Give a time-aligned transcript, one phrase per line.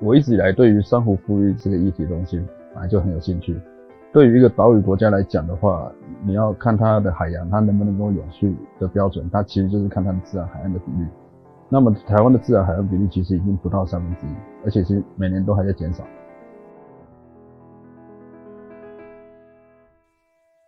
[0.00, 2.38] 我一直以来对于珊瑚富裕这个议题东西
[2.72, 3.60] 本来就很有兴趣。
[4.12, 5.92] 对于一个岛屿国家来讲的话，
[6.24, 11.06] 你要看它的海洋，它能不能够永续的标准，它其实就是看它的自然海岸的比率。
[11.68, 14.30] 那么台湾的自然海岸比率其实已经不到三分之一，
[14.64, 16.02] 而且是每年都还在减少。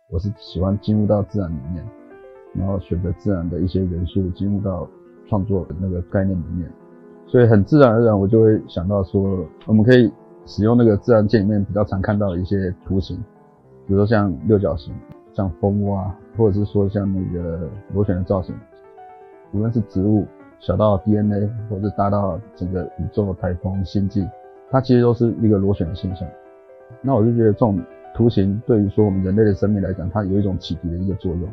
[0.09, 1.83] 我是喜欢进入到自然里面，
[2.53, 4.87] 然后选择自然的一些元素进入到
[5.27, 6.71] 创作的那个概念里面，
[7.27, 10.11] 所以很自然而然我就会想到说，我们可以
[10.45, 13.17] 使用那个自然界里面比较常看到的一些图形。
[13.87, 14.93] 比如说像六角形，
[15.33, 18.55] 像蜂窝啊，或者是说像那个螺旋的造型，
[19.51, 20.25] 无论是植物，
[20.59, 24.27] 小到 DNA，或者大到整个宇宙的、台风、星际，
[24.69, 26.27] 它其实都是一个螺旋的现象。
[27.01, 27.81] 那我就觉得这种
[28.13, 31.49] 图形对于说我们人类的生命来讲，它有一种启迪的一个作用。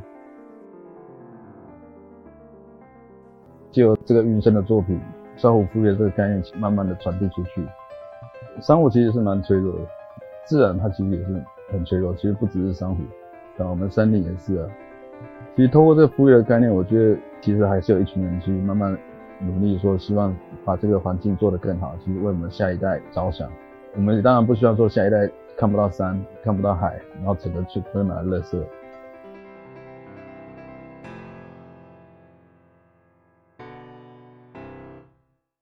[3.73, 5.01] 就这个运生的作品，
[5.41, 7.67] 珊瑚复原这个概念，慢慢的传递出去。
[8.61, 9.81] 珊瑚其实是蛮脆弱的，
[10.45, 11.43] 自然它其实也是。
[11.73, 13.01] 很脆弱，其实不只是珊瑚，
[13.63, 14.69] 啊，我们山顶也是啊。
[15.55, 18.99] 其实通过这个富裕的概念，我觉得其实还是有一群人去慢慢
[19.39, 23.49] 努力，说希望把这个环境做得更好，其实为我们下一代着想。
[23.95, 28.61] 我们当然不希望说下一代看不到山、看不到海，然后只能去堆满垃圾。